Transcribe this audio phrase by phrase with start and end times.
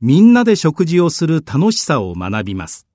[0.00, 2.87] みんなで食事をする楽しさを学びます。